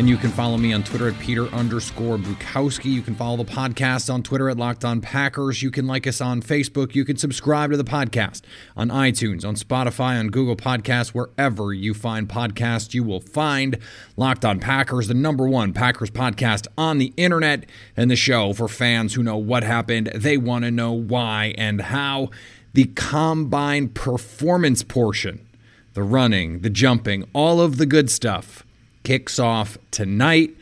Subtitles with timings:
[0.00, 2.86] and you can follow me on Twitter at Peter underscore Bukowski.
[2.86, 5.62] You can follow the podcast on Twitter at Locked On Packers.
[5.62, 6.94] You can like us on Facebook.
[6.94, 8.40] You can subscribe to the podcast
[8.74, 13.76] on iTunes, on Spotify, on Google Podcasts, wherever you find podcasts, you will find
[14.16, 18.68] Locked On Packers, the number one Packers podcast on the internet, and the show for
[18.68, 20.06] fans who know what happened.
[20.14, 22.30] They want to know why and how.
[22.72, 25.46] The combine performance portion,
[25.92, 28.64] the running, the jumping, all of the good stuff
[29.02, 30.56] kicks off tonight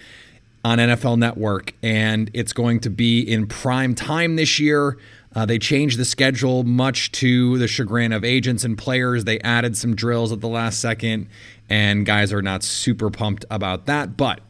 [0.64, 4.98] on NFL Network, and it's going to be in prime time this year.
[5.34, 9.24] Uh, they changed the schedule much to the chagrin of agents and players.
[9.24, 11.28] They added some drills at the last second,
[11.68, 14.16] and guys are not super pumped about that.
[14.16, 14.40] But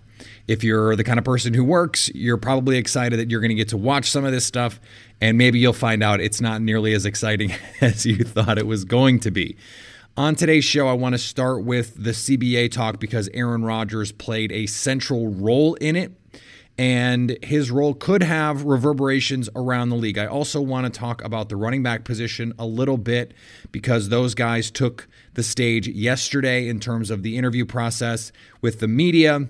[0.46, 3.54] if you're the kind of person who works, you're probably excited that you're going to
[3.54, 4.80] get to watch some of this stuff,
[5.20, 8.84] and maybe you'll find out it's not nearly as exciting as you thought it was
[8.84, 9.56] going to be.
[10.18, 14.50] On today's show, I want to start with the CBA talk because Aaron Rodgers played
[14.50, 16.10] a central role in it,
[16.76, 20.18] and his role could have reverberations around the league.
[20.18, 23.32] I also want to talk about the running back position a little bit
[23.70, 28.88] because those guys took the stage yesterday in terms of the interview process with the
[28.88, 29.48] media.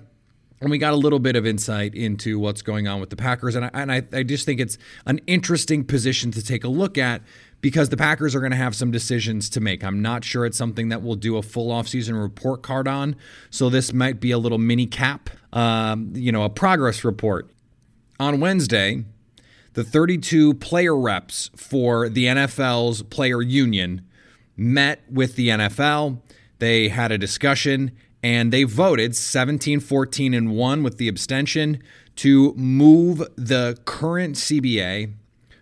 [0.61, 3.55] And we got a little bit of insight into what's going on with the Packers.
[3.55, 6.97] And I, and I, I just think it's an interesting position to take a look
[6.97, 7.21] at
[7.61, 9.83] because the Packers are going to have some decisions to make.
[9.83, 13.15] I'm not sure it's something that we'll do a full offseason report card on.
[13.49, 17.49] So this might be a little mini cap, um, you know, a progress report.
[18.19, 19.05] On Wednesday,
[19.73, 24.01] the 32 player reps for the NFL's player union
[24.57, 26.21] met with the NFL.
[26.59, 27.91] They had a discussion
[28.21, 31.81] and they voted 17 14 and 1 with the abstention
[32.17, 35.13] to move the current CBA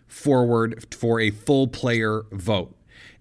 [0.08, 2.74] forward for a full player vote.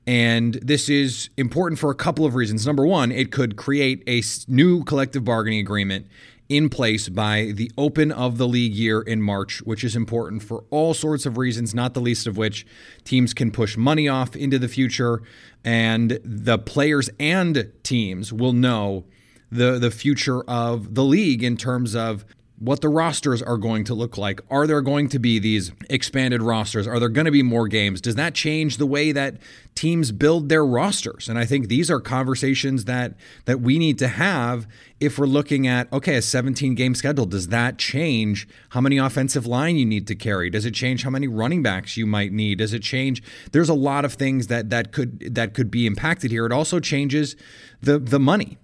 [0.06, 2.64] And this is important for a couple of reasons.
[2.64, 6.06] Number one, it could create a new collective bargaining agreement
[6.48, 10.64] in place by the open of the league year in March, which is important for
[10.70, 12.64] all sorts of reasons, not the least of which
[13.04, 15.22] teams can push money off into the future,
[15.64, 19.04] and the players and teams will know
[19.50, 22.24] the the future of the league in terms of
[22.58, 24.40] what the rosters are going to look like.
[24.50, 26.86] Are there going to be these expanded rosters?
[26.86, 28.00] Are there going to be more games?
[28.00, 29.36] Does that change the way that
[29.74, 31.28] teams build their rosters?
[31.28, 33.14] And I think these are conversations that
[33.44, 34.66] that we need to have
[35.00, 37.26] if we're looking at okay, a 17 game schedule.
[37.26, 40.48] Does that change how many offensive line you need to carry?
[40.48, 42.58] Does it change how many running backs you might need?
[42.58, 46.30] Does it change There's a lot of things that that could that could be impacted
[46.30, 46.46] here.
[46.46, 47.36] It also changes
[47.82, 48.56] the the money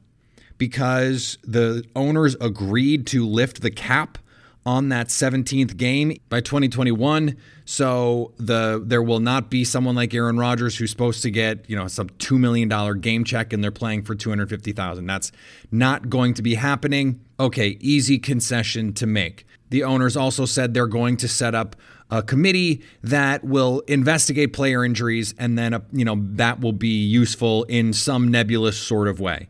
[0.59, 4.19] because the owners agreed to lift the cap
[4.65, 10.39] on that 17th game by 2021 so the there will not be someone like Aaron
[10.39, 13.71] Rodgers who's supposed to get, you know, some 2 million dollar game check and they're
[13.71, 15.07] playing for 250,000.
[15.07, 15.33] That's
[15.71, 17.21] not going to be happening.
[17.39, 19.47] Okay, easy concession to make.
[19.71, 21.77] The owners also said they're going to set up
[22.11, 27.03] a committee that will investigate player injuries and then, uh, you know, that will be
[27.03, 29.49] useful in some nebulous sort of way.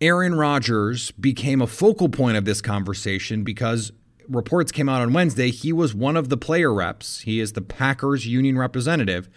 [0.00, 3.90] Aaron Rodgers became a focal point of this conversation because
[4.28, 5.50] reports came out on Wednesday.
[5.50, 7.22] He was one of the player reps.
[7.22, 9.28] He is the Packers union representative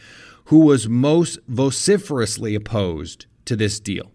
[0.46, 4.12] who was most vociferously opposed to this deal.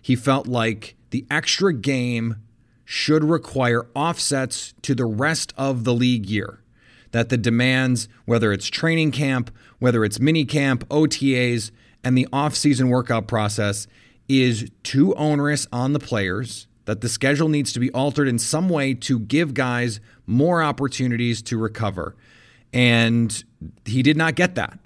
[0.00, 2.36] He felt like the extra game
[2.84, 6.60] should require offsets to the rest of the league year.
[7.12, 11.70] That the demands, whether it's training camp, whether it's mini camp, OTAs,
[12.02, 13.86] and the offseason workout process,
[14.28, 18.68] is too onerous on the players, that the schedule needs to be altered in some
[18.68, 22.14] way to give guys more opportunities to recover.
[22.72, 23.44] And
[23.84, 24.78] he did not get that.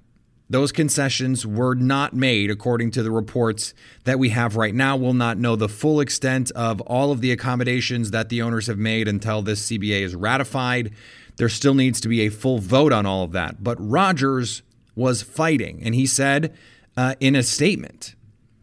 [0.51, 3.75] Those concessions were not made according to the reports
[4.05, 4.97] that we have right now.
[4.97, 8.79] We'll not know the full extent of all of the accommodations that the owners have
[8.79, 10.93] made until this CBA is ratified.
[11.37, 13.63] There still needs to be a full vote on all of that.
[13.63, 14.63] But Rodgers
[14.95, 16.55] was fighting, and he said
[16.97, 18.15] uh, in a statement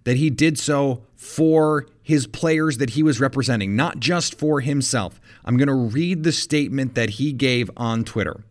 [0.05, 5.19] that he did so for his players that he was representing, not just for himself.
[5.43, 8.43] I'm going to read the statement that he gave on Twitter.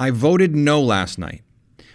[0.00, 1.42] I voted no last night.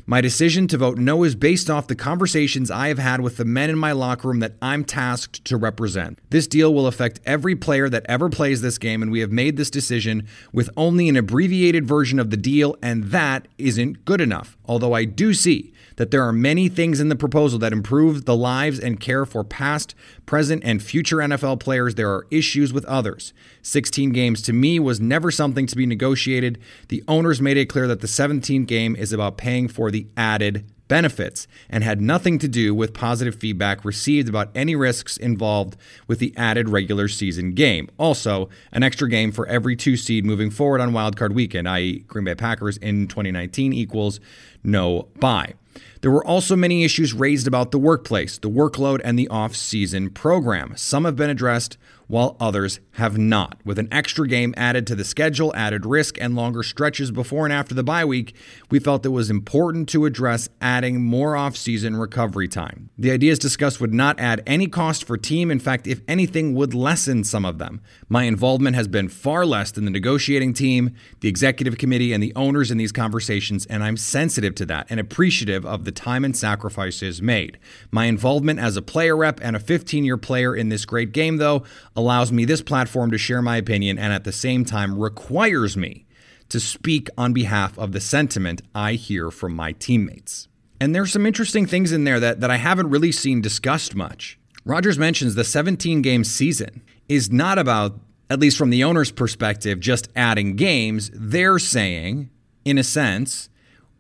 [0.08, 3.46] My decision to vote no is based off the conversations I have had with the
[3.46, 6.20] men in my locker room that I'm tasked to represent.
[6.30, 9.58] This deal will affect every player that ever plays this game, and we have made
[9.58, 14.56] this decision with only an abbreviated version of the deal, and that isn't good enough.
[14.66, 18.36] Although I do see that there are many things in the proposal that improve the
[18.36, 19.96] lives and care for past,
[20.26, 21.96] present, and future NFL players.
[21.96, 23.34] There are issues with others.
[23.62, 26.60] 16 games to me was never something to be negotiated.
[26.90, 30.66] The owners made it clear that the 17 game is about paying for the added
[30.88, 35.76] benefits and had nothing to do with positive feedback received about any risks involved
[36.08, 37.90] with the added regular season game.
[37.98, 42.26] Also, an extra game for every two seed moving forward on wildcard weekend, i.e., Green
[42.26, 44.20] Bay Packers in 2019 equals
[44.64, 45.54] no bye.
[46.02, 50.10] There were also many issues raised about the workplace, the workload, and the off season
[50.10, 50.74] program.
[50.76, 51.78] Some have been addressed,
[52.08, 53.60] while others have not.
[53.66, 57.54] With an extra game added to the schedule, added risk, and longer stretches before and
[57.54, 58.36] after the bye week,
[58.70, 62.90] we felt it was important to address adding more offseason recovery time.
[62.98, 65.52] The ideas discussed would not add any cost for team.
[65.52, 67.82] In fact, if anything, would lessen some of them.
[68.08, 72.34] My involvement has been far less than the negotiating team, the executive committee, and the
[72.36, 76.36] owners in these conversations, and I'm sensitive to that and appreciative of the time and
[76.36, 77.58] sacrifices made.
[77.92, 81.38] My involvement as a player rep and a 15 year player in this great game,
[81.38, 81.64] though,
[81.96, 86.06] allows me this platform to share my opinion and at the same time requires me
[86.50, 90.48] to speak on behalf of the sentiment I hear from my teammates.
[90.80, 94.38] And there's some interesting things in there that, that I haven't really seen discussed much.
[94.66, 98.00] Rodgers mentions the 17 game season is not about,
[98.30, 101.12] at least from the owner's perspective, just adding games.
[101.14, 102.30] They're saying,
[102.66, 103.50] in a sense,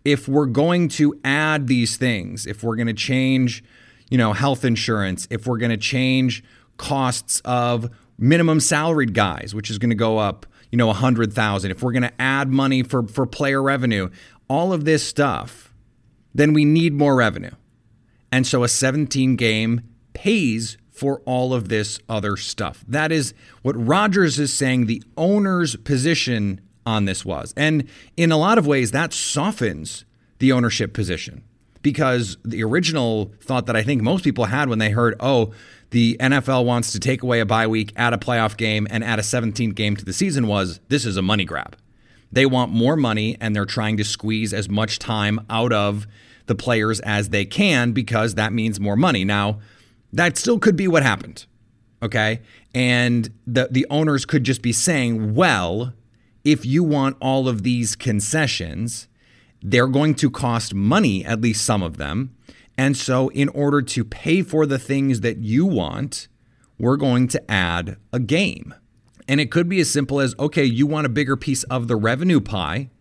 [0.04, 3.64] if we're going to add these things, if we're going to change,
[4.10, 6.44] you know, health insurance, if we're going to change
[6.77, 11.72] costs of minimum salaried guys, which is going to go up, you know, 100,000.
[11.72, 14.10] If we're going to add money for for player revenue,
[14.48, 15.74] all of this stuff,
[16.33, 17.51] then we need more revenue.
[18.31, 19.81] And so a 17 game
[20.13, 22.83] pays for all of this other stuff.
[22.88, 27.54] That is what Rodgers is saying the owner's position on this was.
[27.57, 30.06] And in a lot of ways that softens
[30.39, 31.44] the ownership position
[31.86, 35.54] because the original thought that I think most people had when they heard, "Oh,
[35.92, 39.20] the NFL wants to take away a bye week, add a playoff game, and add
[39.20, 41.78] a 17th game to the season was this is a money grab.
[42.32, 46.08] They want more money and they're trying to squeeze as much time out of
[46.48, 49.24] the players as they can because that means more money.
[49.24, 49.60] Now,
[50.12, 51.46] that still could be what happened.
[52.02, 52.42] Okay?
[52.74, 55.94] And the the owners could just be saying, "Well,
[56.44, 59.08] if you want all of these concessions,
[59.68, 62.36] they're going to cost money, at least some of them.
[62.78, 66.28] And so, in order to pay for the things that you want,
[66.78, 68.76] we're going to add a game.
[69.28, 71.96] And it could be as simple as okay, you want a bigger piece of the
[71.96, 72.92] revenue pie.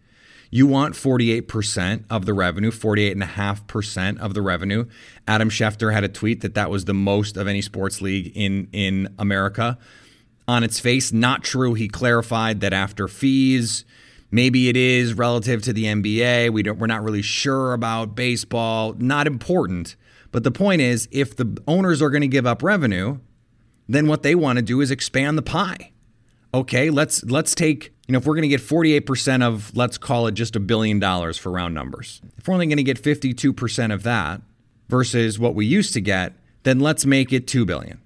[0.50, 4.86] You want 48% of the revenue, 48.5% of the revenue.
[5.26, 8.68] Adam Schefter had a tweet that that was the most of any sports league in,
[8.72, 9.76] in America.
[10.46, 11.74] On its face, not true.
[11.74, 13.84] He clarified that after fees,
[14.34, 16.52] Maybe it is relative to the NBA.
[16.52, 18.92] We don't, we're not really sure about baseball.
[18.98, 19.94] Not important.
[20.32, 23.20] But the point is, if the owners are going to give up revenue,
[23.88, 25.92] then what they want to do is expand the pie.
[26.52, 30.26] Okay, let's let's take you know if we're going to get 48% of let's call
[30.26, 32.20] it just a billion dollars for round numbers.
[32.36, 34.42] If we're only going to get 52% of that
[34.88, 36.32] versus what we used to get,
[36.64, 38.00] then let's make it 2 billion.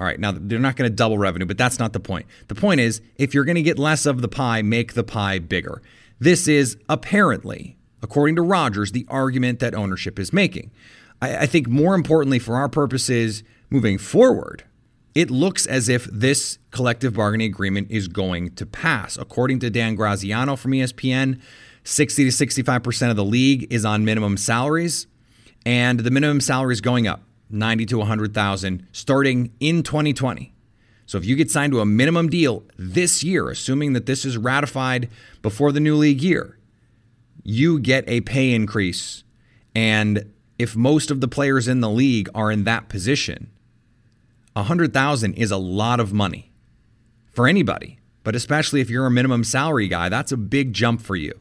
[0.00, 2.24] All right, now they're not going to double revenue, but that's not the point.
[2.48, 5.38] The point is, if you're going to get less of the pie, make the pie
[5.38, 5.82] bigger.
[6.18, 10.70] This is apparently, according to Rodgers, the argument that ownership is making.
[11.20, 14.64] I, I think more importantly, for our purposes moving forward,
[15.14, 19.18] it looks as if this collective bargaining agreement is going to pass.
[19.18, 21.38] According to Dan Graziano from ESPN,
[21.84, 25.06] 60 to 65% of the league is on minimum salaries,
[25.66, 27.22] and the minimum salary is going up.
[27.52, 30.52] 90 to 100,000 starting in 2020.
[31.06, 34.38] So if you get signed to a minimum deal this year, assuming that this is
[34.38, 35.08] ratified
[35.42, 36.56] before the new league year,
[37.42, 39.24] you get a pay increase.
[39.74, 43.50] And if most of the players in the league are in that position,
[44.52, 46.52] 100,000 is a lot of money
[47.32, 51.16] for anybody, but especially if you're a minimum salary guy, that's a big jump for
[51.16, 51.32] you.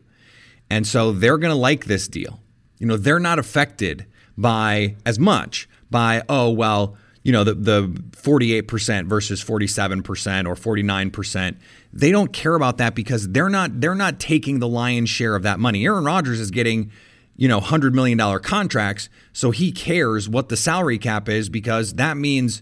[0.68, 2.39] And so they're going to like this deal.
[2.80, 7.88] You know, they're not affected by as much by, oh, well, you know, the, the
[8.12, 11.58] 48% versus 47% or 49%.
[11.91, 15.43] They don't care about that because they're not they're not taking the lion's share of
[15.43, 15.86] that money.
[15.86, 16.91] Aaron Rodgers is getting,
[17.36, 22.15] you know, $100 million contracts, so he cares what the salary cap is because that
[22.15, 22.62] means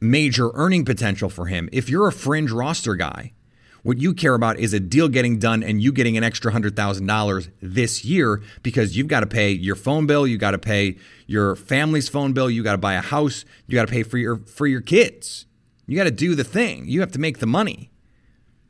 [0.00, 1.68] major earning potential for him.
[1.72, 3.32] If you're a fringe roster guy,
[3.82, 7.50] What you care about is a deal getting done and you getting an extra $100,000
[7.62, 11.54] this year because you've got to pay your phone bill, you got to pay your
[11.56, 14.38] family's phone bill, you got to buy a house, you got to pay for your
[14.38, 15.46] for your kids.
[15.86, 16.86] You got to do the thing.
[16.86, 17.90] You have to make the money.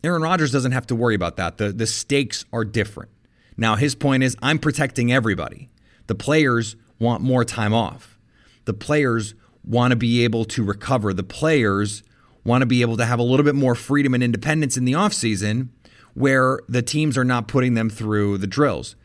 [0.05, 1.59] Aaron Rodgers doesn't have to worry about that.
[1.59, 3.11] The the stakes are different.
[3.57, 5.69] Now his point is I'm protecting everybody.
[6.07, 8.19] The players want more time off.
[8.67, 9.35] The players
[9.65, 11.13] want to be able to recover.
[11.13, 12.03] The players
[12.49, 14.95] want to be able to have a little bit more freedom and independence in the
[14.95, 15.69] offseason
[16.15, 18.97] where the teams are not putting them through the drills.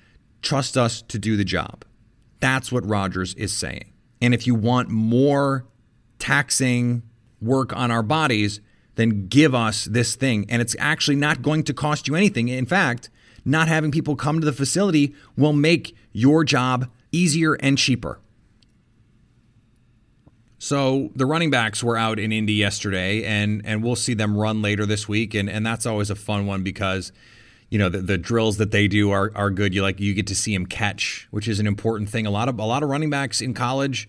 [0.41, 1.85] Trust us to do the job.
[2.39, 3.93] That's what Rodgers is saying.
[4.21, 5.65] And if you want more
[6.17, 7.03] taxing
[7.41, 8.61] work on our bodies,
[8.95, 10.45] then give us this thing.
[10.49, 12.47] And it's actually not going to cost you anything.
[12.47, 13.09] In fact,
[13.45, 18.19] not having people come to the facility will make your job easier and cheaper.
[20.63, 24.61] So the running backs were out in Indy yesterday, and and we'll see them run
[24.61, 27.11] later this week, and and that's always a fun one because,
[27.69, 29.73] you know, the, the drills that they do are are good.
[29.73, 32.25] You like you get to see them catch, which is an important thing.
[32.25, 34.07] A lot of a lot of running backs in college,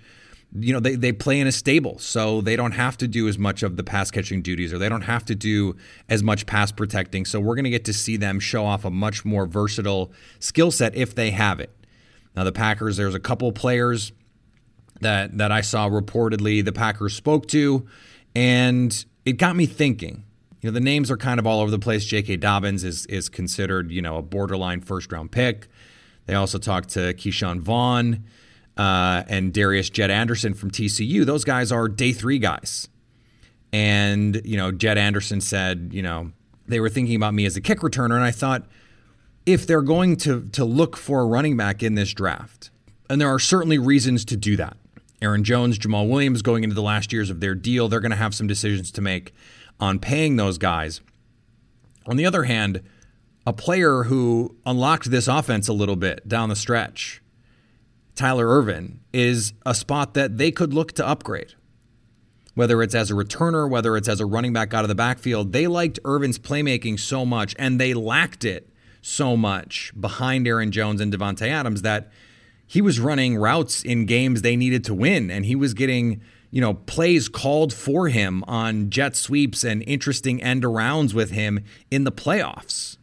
[0.56, 3.36] you know, they they play in a stable, so they don't have to do as
[3.36, 5.74] much of the pass catching duties, or they don't have to do
[6.08, 7.24] as much pass protecting.
[7.24, 10.70] So we're going to get to see them show off a much more versatile skill
[10.70, 11.74] set if they have it.
[12.36, 14.12] Now the Packers, there's a couple players
[15.04, 17.86] that that I saw reportedly the Packers spoke to,
[18.34, 20.24] and it got me thinking.
[20.60, 22.04] You know, the names are kind of all over the place.
[22.04, 22.36] J.K.
[22.36, 25.68] Dobbins is is considered, you know, a borderline first round pick.
[26.26, 28.24] They also talked to Ke'Shawn Vaughn
[28.76, 31.24] uh, and Darius Jett Anderson from TCU.
[31.24, 32.88] Those guys are day three guys.
[33.72, 36.32] And, you know, Jett Anderson said, you know,
[36.66, 38.14] they were thinking about me as a kick returner.
[38.14, 38.66] And I thought,
[39.46, 42.70] if they're going to to look for a running back in this draft,
[43.10, 44.76] and there are certainly reasons to do that.
[45.24, 48.16] Aaron Jones, Jamaal Williams going into the last years of their deal, they're going to
[48.16, 49.32] have some decisions to make
[49.80, 51.00] on paying those guys.
[52.06, 52.82] On the other hand,
[53.46, 57.22] a player who unlocked this offense a little bit down the stretch,
[58.14, 61.54] Tyler Ervin, is a spot that they could look to upgrade.
[62.54, 65.52] Whether it's as a returner, whether it's as a running back out of the backfield,
[65.52, 68.70] they liked Ervin's playmaking so much and they lacked it
[69.02, 72.10] so much behind Aaron Jones and Davante Adams that
[72.66, 76.60] he was running routes in games they needed to win, and he was getting you
[76.60, 82.04] know plays called for him on jet sweeps and interesting end arounds with him in
[82.04, 82.96] the playoffs.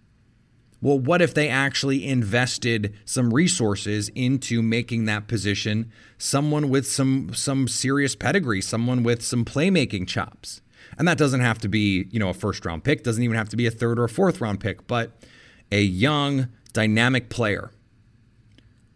[0.82, 7.34] Well, what if they actually invested some resources into making that position someone with some
[7.34, 10.62] some serious pedigree, someone with some playmaking chops?
[10.98, 13.50] And that doesn't have to be, you know, a first round pick, doesn't even have
[13.50, 15.12] to be a third or a fourth round pick, but
[15.72, 17.72] a young, dynamic player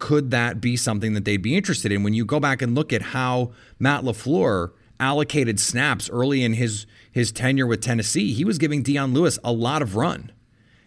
[0.06, 2.04] could that be something that they'd be interested in?
[2.04, 4.70] When you go back and look at how Matt LaFleur
[5.00, 9.52] allocated snaps early in his his tenure with Tennessee, he was giving Dion Lewis a
[9.52, 10.32] lot of run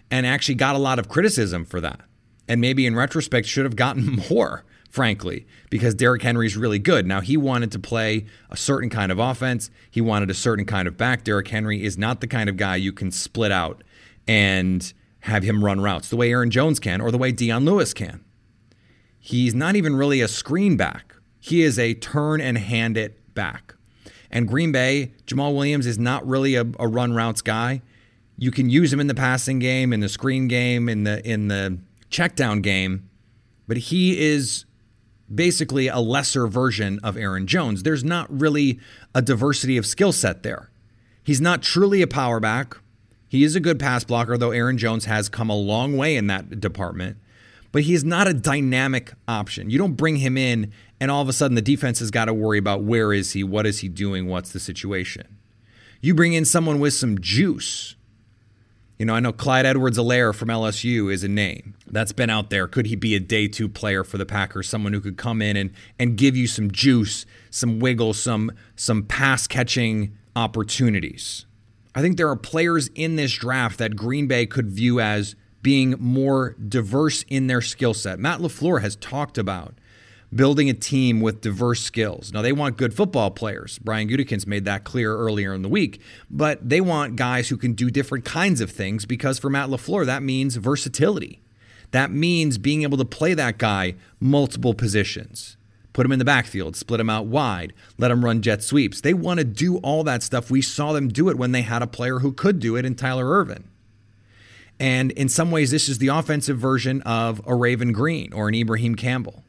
[0.09, 1.99] and actually got a lot of criticism for that.
[2.47, 7.05] And maybe in retrospect should have gotten more, frankly, because Derrick Henry's really good.
[7.05, 9.69] Now he wanted to play a certain kind of offense.
[9.91, 11.25] He wanted a certain kind of back.
[11.25, 13.83] Derrick Henry is not the kind of guy you can split out
[14.29, 17.93] and have him run routes the way Aaron Jones can or the way Dion Lewis
[17.93, 18.25] can.
[19.21, 21.15] He's not even really a screen back.
[21.41, 23.75] He is a turn and hand it back.
[24.31, 27.83] And Green Bay, Jamaal Williams is not really a, a run routes guy.
[28.37, 31.49] You can use him in the passing game, in the screen game, in the in
[31.49, 31.79] the
[32.11, 33.09] check down game,
[33.67, 34.65] but he is
[35.33, 37.83] basically a lesser version of Aaron Jones.
[37.83, 38.81] There's not really
[39.15, 40.71] a diversity of skill set there.
[41.23, 42.79] He's not truly a power back.
[43.29, 46.29] He is a good pass blocker, though Aaron Jones has come a long way in
[46.29, 47.19] that department
[47.73, 49.71] but he's not a dynamic option.
[49.71, 52.35] You don't bring him in and all of a sudden the defense has got to
[52.35, 55.39] worry about where is he, what is he doing, what's the situation.
[56.01, 57.97] You bring in someone with some juice.
[58.99, 62.67] You know, I know Clyde Edwards-Helaire from LSU is a name that's been out there.
[62.67, 64.69] Could he be a day two player for the Packers?
[64.69, 65.71] Someone who could come in and,
[66.01, 71.47] and give you some juice, some wiggle, some some pass catching opportunities.
[71.95, 75.37] I think there are players in this draft that Green Bay could view as
[75.69, 78.19] being more diverse in their skill set.
[78.19, 79.75] Matt LaFleur has talked about
[80.35, 82.33] building a team with diverse skills.
[82.33, 83.79] Now, they want good football players.
[83.79, 87.75] Brian Gutekunst made that clear earlier in the week, but they want guys who can
[87.75, 91.43] do different kinds of things because for Matt LaFleur, that means versatility.
[91.91, 95.59] That means being able to play that guy multiple positions.
[95.93, 99.03] Put him in the backfield, split him out wide, let him run jet sweeps.
[99.03, 100.51] They want to do all that stuff.
[100.51, 102.95] We saw them do it when they had a player who could do it in
[102.95, 103.69] Tyler Ervin.
[104.81, 108.55] And in some ways, this is the offensive version of a Raven Greene or an
[108.55, 109.45] Ibraheim Campbell.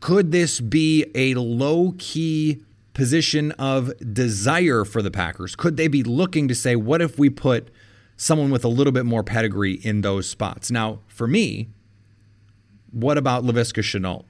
[0.00, 2.62] Could this be a low key
[2.94, 5.56] position of desire for the Packers?
[5.56, 7.70] Could they be looking to say, what if we put
[8.18, 10.70] someone with a little bit more pedigree in those spots.
[10.70, 11.68] Now, for me,
[12.90, 14.24] what about Laviska Shenault?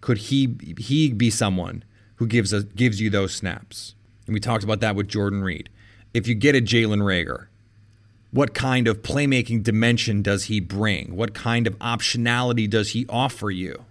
[0.00, 1.82] Could he he be someone
[2.16, 3.94] who gives a, gives you those snaps?
[4.26, 5.70] And we talked about that with Jordan Reed.
[6.12, 7.46] If you get a Jalen Reagor,
[8.34, 11.14] what kind of playmaking dimension does he bring?
[11.14, 13.84] What kind of optionality does he offer you?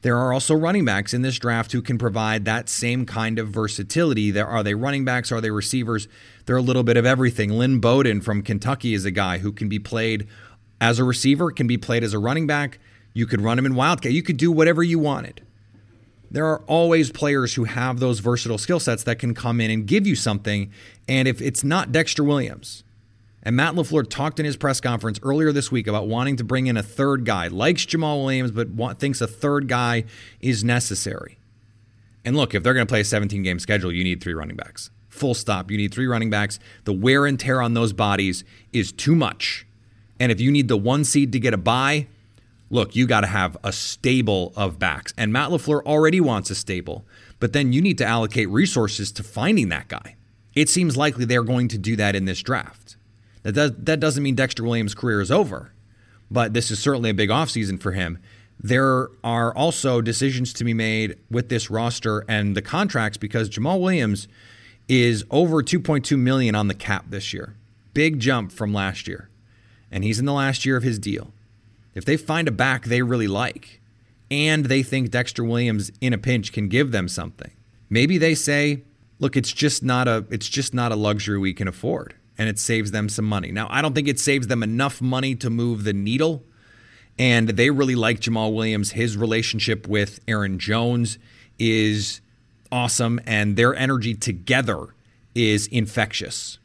[0.00, 3.48] There are also running backs in this draft who can provide that same kind of
[3.48, 4.30] versatility.
[4.30, 5.30] There are they running backs?
[5.30, 6.08] Are they receivers?
[6.46, 7.50] They're a little bit of everything.
[7.50, 10.26] Lynn Bowden from Kentucky is a guy who can be played
[10.80, 12.78] as a receiver, can be played as a running back.
[13.12, 14.12] You could run him in Wildcat.
[14.12, 15.42] You could do whatever you wanted.
[16.30, 19.86] There are always players who have those versatile skill sets that can come in and
[19.86, 20.72] give you something.
[21.06, 22.84] And if it's not Dexter Williams,
[23.42, 26.66] and Matt LaFleur talked in his press conference earlier this week about wanting to bring
[26.66, 30.04] in a third guy, likes Jamaal Williams, but thinks a third guy
[30.40, 31.38] is necessary.
[32.24, 34.56] And look, if they're going to play a 17 game schedule, you need three running
[34.56, 34.90] backs.
[35.08, 35.70] Full stop.
[35.70, 36.58] You need three running backs.
[36.84, 39.66] The wear and tear on those bodies is too much.
[40.18, 42.06] And if you need the one seed to get a bye,
[42.68, 45.14] look, you got to have a stable of backs.
[45.16, 47.06] And Matt LaFleur already wants a stable,
[47.38, 50.16] but then you need to allocate resources to finding that guy.
[50.54, 52.96] It seems likely they're going to do that in this draft.
[53.42, 55.72] That, does, that doesn't mean Dexter Williams' career is over,
[56.30, 58.18] but this is certainly a big offseason for him.
[58.62, 63.80] There are also decisions to be made with this roster and the contracts because Jamaal
[63.80, 64.28] Williams
[64.86, 67.54] is over 2.2 million on the cap this year.
[67.94, 69.30] Big jump from last year.
[69.90, 71.32] And he's in the last year of his deal.
[71.94, 73.80] If they find a back they really like
[74.30, 77.50] and they think Dexter Williams in a pinch can give them something,
[77.88, 78.82] maybe they say,
[79.18, 82.58] "Look, it's just not a it's just not a luxury we can afford." And it
[82.58, 83.52] saves them some money.
[83.52, 86.42] Now, I don't think it saves them enough money to move the needle.
[87.18, 88.92] And they really like Jamaal Williams.
[88.92, 91.18] His relationship with Aaron Jones
[91.58, 92.22] is
[92.72, 94.94] awesome, and their energy together
[95.34, 96.58] is infectious.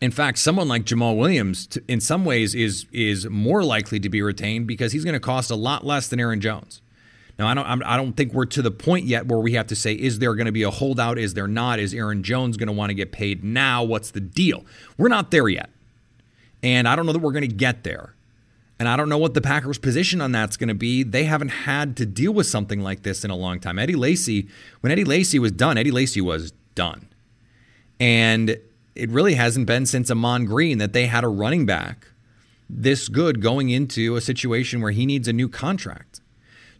[0.00, 4.22] In fact, someone like Jamaal Williams, in some ways, is is more likely to be
[4.22, 6.80] retained because he's going to cost a lot less than Aaron Jones.
[7.40, 9.74] Now, I don't, I don't think we're to the point yet where we have to
[9.74, 11.18] say, is there going to be a holdout?
[11.18, 11.78] Is there not?
[11.78, 13.82] Is Aaron Jones going to want to get paid now?
[13.82, 14.62] What's the deal?
[14.98, 15.70] We're not there yet.
[16.62, 18.14] And I don't know that we're going to get there.
[18.78, 21.02] And I don't know what the Packers' position on that's going to be.
[21.02, 23.78] They haven't had to deal with something like this in a long time.
[23.78, 24.46] Eddie Lacy,
[24.82, 27.08] when Eddie Lacy was done, Eddie Lacy was done.
[27.98, 28.58] And
[28.94, 32.08] it really hasn't been since Ahman Green that they had a running back
[32.68, 36.19] this good going into a situation where he needs a new contract.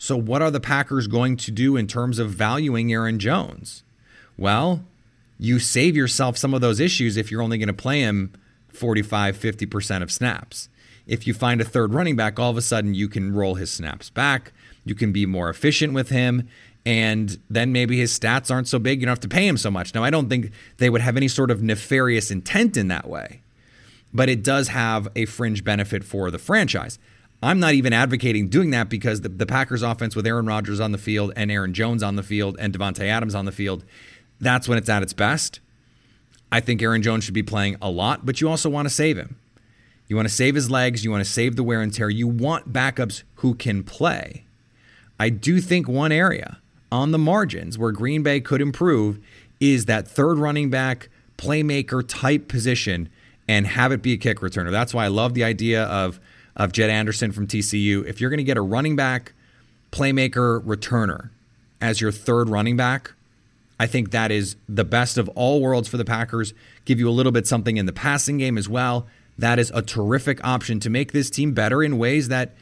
[0.02, 3.82] So, what are the Packers going to do in terms of valuing Aaron Jones?
[4.38, 4.82] Well,
[5.38, 8.32] you save yourself some of those issues if you're only going to play him
[8.70, 10.70] 45, 50% of snaps.
[11.06, 13.70] If you find a third running back, all of a sudden you can roll his
[13.70, 14.52] snaps back.
[14.86, 16.48] You can be more efficient with him.
[16.86, 19.00] And then maybe his stats aren't so big.
[19.00, 19.94] You don't have to pay him so much.
[19.94, 23.42] Now, I don't think they would have any sort of nefarious intent in that way,
[24.14, 26.98] but it does have a fringe benefit for the franchise.
[27.42, 30.92] I'm not even advocating doing that because the, the Packers offense with Aaron Rodgers on
[30.92, 33.84] the field and Aaron Jones on the field and Davante Adams on the field,
[34.40, 35.60] that's when it's at its best.
[36.52, 39.16] I think Aaron Jones should be playing a lot, but you also want to save
[39.16, 39.36] him.
[40.08, 42.10] You want to save his legs, you want to save the wear and tear.
[42.10, 44.44] You want backups who can play.
[45.18, 46.58] I do think one area
[46.90, 49.20] on the margins where Green Bay could improve
[49.60, 53.08] is that third running back playmaker type position
[53.46, 54.70] and have it be a kick returner.
[54.70, 56.18] That's why I love the idea of
[56.56, 58.04] of Jed Anderson from TCU.
[58.06, 59.32] If you're going to get a running back,
[59.92, 61.30] playmaker, returner
[61.80, 63.12] as your third running back,
[63.78, 66.52] I think that is the best of all worlds for the Packers.
[66.84, 69.06] Give you a little bit something in the passing game as well.
[69.38, 72.52] That is a terrific option to make this team better in ways that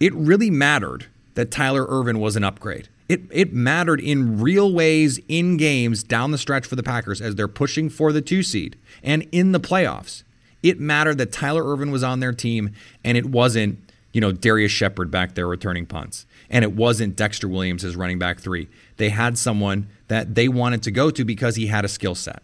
[0.00, 2.88] it really mattered that Tyler Ervin was an upgrade.
[3.08, 7.36] It, it mattered in real ways in games down the stretch for the Packers as
[7.36, 10.23] they're pushing for the two seed and in the playoffs.
[10.64, 12.70] It mattered that Tyler Ervin was on their team
[13.04, 13.78] and it wasn't,
[14.14, 16.24] you know, Darrius Shepherd back there returning punts.
[16.48, 18.68] And it wasn't Dexter Williams as running back three.
[18.96, 22.42] They had someone that they wanted to go to because he had a skill set.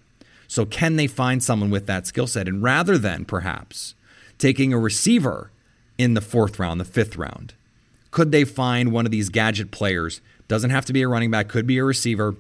[0.49, 2.47] So can they find someone with that skill set?
[2.47, 3.95] And rather than perhaps
[4.37, 5.51] taking a receiver
[5.97, 7.55] in the fourth round, the fifth round,
[8.11, 10.21] could they find one of these gadget players?
[10.47, 12.37] Doesn't have to be a running back, could be a receiver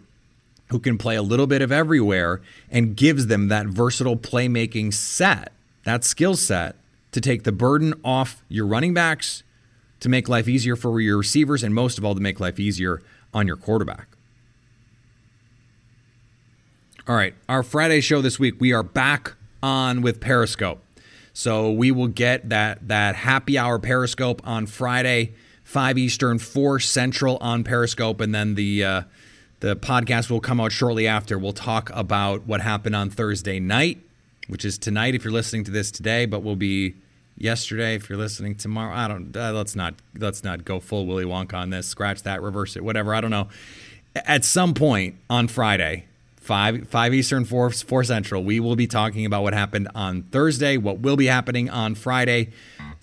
[0.68, 5.52] who can play a little bit of everywhere and gives them that versatile playmaking set
[5.90, 6.76] that skill set
[7.10, 9.42] to take the burden off your running backs,
[9.98, 13.02] to make life easier for your receivers, and most of all, to make life easier
[13.34, 14.06] on your quarterback.
[17.08, 20.80] All right, our Friday show this week, we are back on with Periscope.
[21.32, 25.32] So we will get that that happy hour Periscope on Friday,
[25.64, 29.02] five Eastern, four Central on Periscope, and then the uh,
[29.58, 31.36] the podcast will come out shortly after.
[31.36, 33.98] We'll talk about what happened on Thursday night
[34.50, 36.96] which is tonight if you're listening to this today, but will be
[37.38, 38.94] yesterday if you're listening tomorrow.
[38.94, 39.34] I don't.
[39.34, 41.86] Uh, let's not let's not go full Willy Wonka on this.
[41.86, 43.14] Scratch that, reverse it, whatever.
[43.14, 43.48] I don't know.
[44.14, 49.24] At some point on Friday, five five Eastern, four four Central, we will be talking
[49.24, 52.50] about what happened on Thursday, what will be happening on Friday,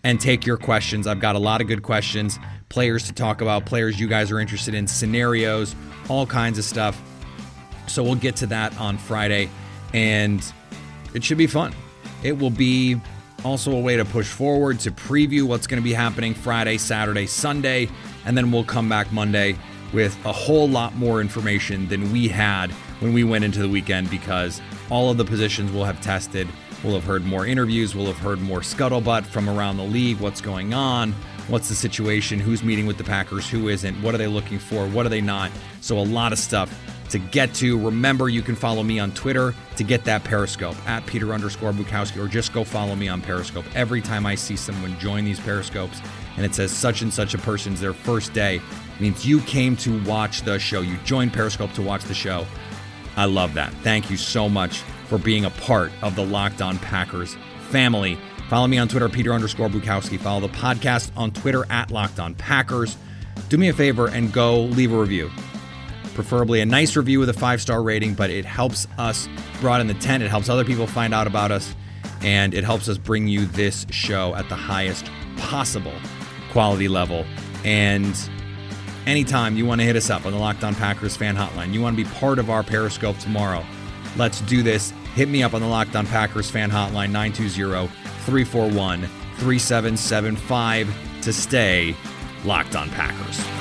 [0.04, 1.08] and take your questions.
[1.08, 4.40] I've got a lot of good questions, players to talk about, players you guys are
[4.40, 5.76] interested in, scenarios,
[6.10, 7.02] all kinds of stuff.
[7.88, 9.50] So we'll get to that on Friday,
[9.94, 10.44] and
[11.18, 11.74] it should be fun.
[12.22, 12.96] It will be
[13.44, 17.26] also a way to push forward to preview what's going to be happening Friday, Saturday,
[17.26, 17.90] Sunday,
[18.26, 19.58] and then we'll come back Monday
[19.94, 24.12] with a whole lot more information than we had when we went into the weekend
[24.12, 26.48] because all of the positions we'll have tested.
[26.84, 30.42] We'll have heard more interviews, we'll have heard more scuttlebutt from around the league, what's
[30.42, 31.14] going on,
[31.48, 34.86] what's the situation, who's meeting with the Packers, who isn't, what are they looking for,
[34.88, 35.50] what are they not.
[35.82, 36.72] So, a lot of stuff
[37.10, 37.80] to get to.
[37.80, 42.24] Remember, you can follow me on Twitter to get that Periscope at Peter underscore Bukowski,
[42.24, 43.66] or just go follow me on Periscope.
[43.76, 46.02] Every time I see someone join these Periscopes
[46.36, 48.62] and it says such and such a person's their first day,
[49.00, 50.82] means you came to watch the show.
[50.82, 52.46] You joined Periscope to watch the show.
[53.16, 53.74] I love that.
[53.84, 57.36] Thank you so much for being a part of the Locked On Packers
[57.70, 58.18] family.
[58.50, 60.20] Follow me on Twitter, Peter underscore Bukowski.
[60.20, 62.98] Follow the podcast on Twitter at Locked On Packers.
[63.50, 65.32] Do me a favor and go leave a review
[66.18, 69.30] preferably a nice review with a five star rating, but it helps us
[69.62, 70.24] broaden the tent.
[70.24, 71.76] It helps other people find out about us,
[72.22, 75.94] and it helps us bring you this show at the highest possible
[76.52, 77.24] quality level.
[77.64, 78.18] And
[79.06, 81.82] anytime you want to hit us up on the Locked On Packers fan hotline, you
[81.82, 83.64] want to be part of our Periscope tomorrow,
[84.18, 84.92] let's do this.
[85.14, 87.88] Hit me up on the Locked On Packers fan hotline 920
[88.26, 89.02] 341
[89.38, 91.96] 3775 to stay
[92.44, 93.57] locked on Packers.